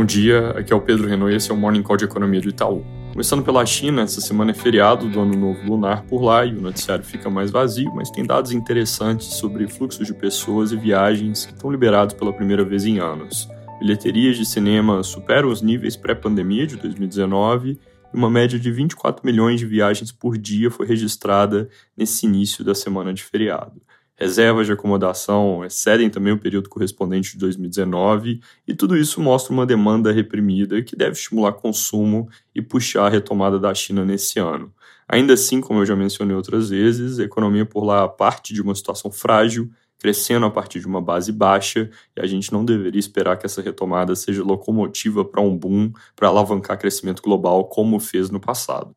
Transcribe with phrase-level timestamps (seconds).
[0.00, 2.40] Bom dia, aqui é o Pedro Renault e esse é o Morning Call de Economia
[2.40, 2.82] do Itaú.
[3.12, 6.62] Começando pela China, essa semana é feriado do Ano Novo Lunar por lá e o
[6.62, 11.52] noticiário fica mais vazio, mas tem dados interessantes sobre fluxos de pessoas e viagens que
[11.52, 13.46] estão liberados pela primeira vez em anos.
[13.78, 19.60] Bilheterias de cinema superam os níveis pré-pandemia de 2019 e uma média de 24 milhões
[19.60, 23.82] de viagens por dia foi registrada nesse início da semana de feriado.
[24.20, 29.64] Reservas de acomodação excedem também o período correspondente de 2019, e tudo isso mostra uma
[29.64, 34.74] demanda reprimida que deve estimular consumo e puxar a retomada da China nesse ano.
[35.08, 38.74] Ainda assim, como eu já mencionei outras vezes, a economia por lá parte de uma
[38.74, 43.38] situação frágil, crescendo a partir de uma base baixa, e a gente não deveria esperar
[43.38, 48.38] que essa retomada seja locomotiva para um boom, para alavancar crescimento global, como fez no
[48.38, 48.94] passado.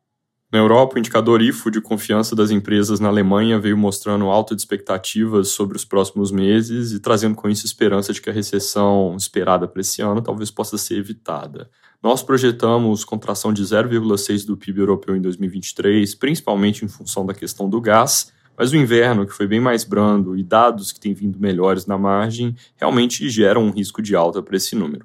[0.54, 4.60] Na Europa, o indicador IFO de confiança das empresas na Alemanha veio mostrando alta de
[4.60, 9.66] expectativas sobre os próximos meses e trazendo com isso esperança de que a recessão esperada
[9.66, 11.68] para esse ano talvez possa ser evitada.
[12.00, 17.68] Nós projetamos contração de 0,6 do PIB europeu em 2023, principalmente em função da questão
[17.68, 21.36] do gás, mas o inverno, que foi bem mais brando, e dados que têm vindo
[21.36, 25.04] melhores na margem, realmente geram um risco de alta para esse número.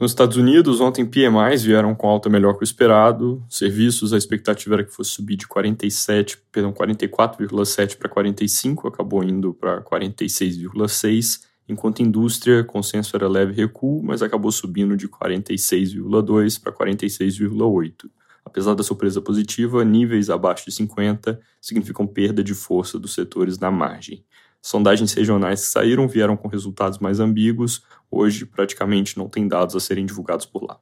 [0.00, 3.44] Nos Estados Unidos, ontem PMIs vieram com alta melhor que o esperado.
[3.48, 9.52] Serviços, a expectativa era que fosse subir de 47, perdão, 44,7 para 45, acabou indo
[9.52, 18.08] para 46,6, enquanto indústria, consenso era leve recuo, mas acabou subindo de 46,2 para 46,8.
[18.44, 23.68] Apesar da surpresa positiva, níveis abaixo de 50 significam perda de força dos setores na
[23.72, 24.24] margem.
[24.68, 29.80] Sondagens regionais que saíram vieram com resultados mais ambíguos, hoje praticamente não tem dados a
[29.80, 30.78] serem divulgados por lá.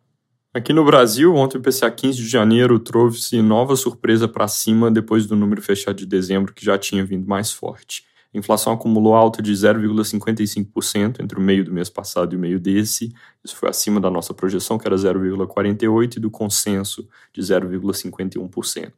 [0.52, 5.24] Aqui no Brasil, ontem o PCA 15 de janeiro trouxe nova surpresa para cima depois
[5.24, 8.02] do número fechado de dezembro que já tinha vindo mais forte.
[8.34, 12.58] A inflação acumulou alta de 0,55% entre o meio do mês passado e o meio
[12.58, 13.14] desse.
[13.44, 18.92] Isso foi acima da nossa projeção, que era 0,48%, e do consenso de 0,51%.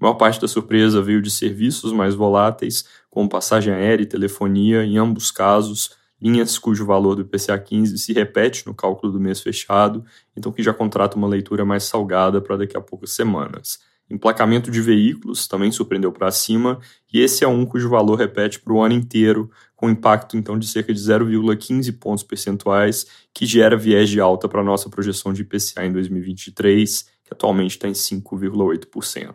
[0.00, 2.84] A maior parte da surpresa veio de serviços mais voláteis,
[3.18, 5.90] como passagem aérea e telefonia, em ambos casos,
[6.22, 10.04] linhas cujo valor do IPCA 15 se repete no cálculo do mês fechado,
[10.36, 13.80] então que já contrata uma leitura mais salgada para daqui a poucas semanas.
[14.08, 16.78] Emplacamento de veículos também surpreendeu para cima,
[17.12, 20.68] e esse é um cujo valor repete para o ano inteiro, com impacto então de
[20.68, 25.42] cerca de 0,15 pontos percentuais, que gera viés de alta para a nossa projeção de
[25.42, 29.34] IPCA em 2023, que atualmente está em 5,8%.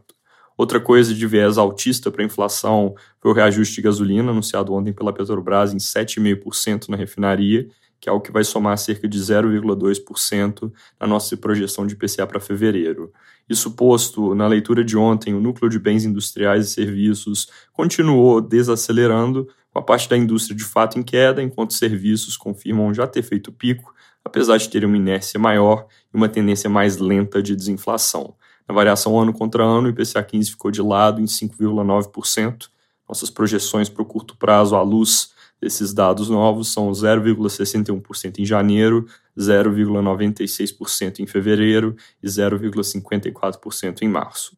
[0.57, 4.93] Outra coisa de viés altista para a inflação foi o reajuste de gasolina, anunciado ontem
[4.93, 7.67] pela Petrobras em 7,5% na refinaria,
[7.99, 12.39] que é o que vai somar cerca de 0,2% na nossa projeção de IPCA para
[12.39, 13.11] fevereiro.
[13.49, 19.47] Isso posto, na leitura de ontem, o núcleo de bens industriais e serviços continuou desacelerando,
[19.71, 23.51] com a parte da indústria de fato em queda, enquanto serviços confirmam já ter feito
[23.51, 23.93] pico,
[24.23, 28.35] apesar de terem uma inércia maior e uma tendência mais lenta de desinflação.
[28.67, 32.69] Na variação ano contra ano, o IPCA 15 ficou de lado em 5,9%.
[33.07, 39.05] Nossas projeções para o curto prazo à luz desses dados novos são 0,61% em janeiro,
[39.37, 44.57] 0,96% em fevereiro e 0,54% em março.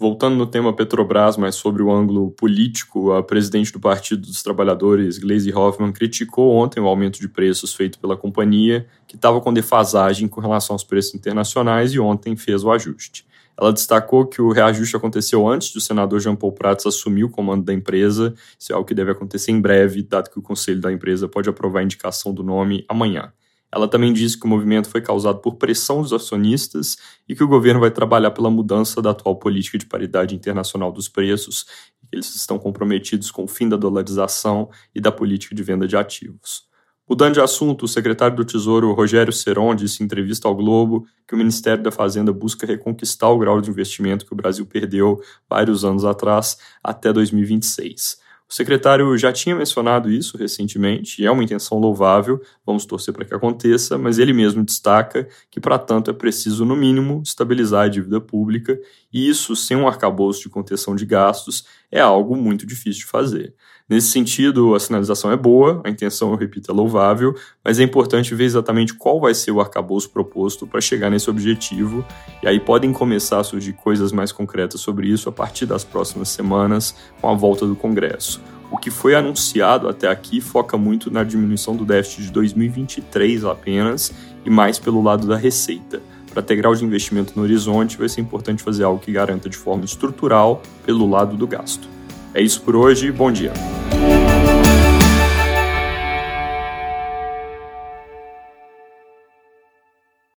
[0.00, 5.18] Voltando no tema Petrobras, mas sobre o ângulo político, a presidente do Partido dos Trabalhadores,
[5.18, 10.26] Gleisi Hoffmann, criticou ontem o aumento de preços feito pela companhia, que estava com defasagem
[10.26, 13.26] com relação aos preços internacionais, e ontem fez o ajuste.
[13.58, 17.64] Ela destacou que o reajuste aconteceu antes do senador Jean Paul Prats assumir o comando
[17.64, 18.34] da empresa.
[18.58, 21.48] Isso é algo que deve acontecer em breve, dado que o conselho da empresa pode
[21.48, 23.32] aprovar a indicação do nome amanhã.
[23.72, 26.96] Ela também disse que o movimento foi causado por pressão dos acionistas
[27.28, 31.08] e que o governo vai trabalhar pela mudança da atual política de paridade internacional dos
[31.08, 31.66] preços
[32.02, 35.86] e que eles estão comprometidos com o fim da dolarização e da política de venda
[35.86, 36.69] de ativos.
[37.10, 41.34] Mudando de assunto, o secretário do Tesouro, Rogério Seron, disse em entrevista ao Globo que
[41.34, 45.84] o Ministério da Fazenda busca reconquistar o grau de investimento que o Brasil perdeu vários
[45.84, 48.20] anos atrás até 2026.
[48.48, 53.24] O secretário já tinha mencionado isso recentemente e é uma intenção louvável, vamos torcer para
[53.24, 57.88] que aconteça, mas ele mesmo destaca que, para tanto, é preciso, no mínimo, estabilizar a
[57.88, 58.78] dívida pública
[59.12, 63.54] e isso, sem um arcabouço de contenção de gastos, é algo muito difícil de fazer.
[63.88, 67.34] Nesse sentido, a sinalização é boa, a intenção, eu repito, é louvável,
[67.64, 72.06] mas é importante ver exatamente qual vai ser o arcabouço proposto para chegar nesse objetivo,
[72.40, 76.28] e aí podem começar a surgir coisas mais concretas sobre isso a partir das próximas
[76.28, 78.40] semanas, com a volta do Congresso.
[78.70, 84.12] O que foi anunciado até aqui foca muito na diminuição do déficit de 2023 apenas,
[84.44, 86.00] e mais pelo lado da receita.
[86.32, 89.56] Para ter grau de investimento no horizonte, vai ser importante fazer algo que garanta de
[89.56, 91.88] forma estrutural pelo lado do gasto.
[92.32, 93.52] É isso por hoje, bom dia.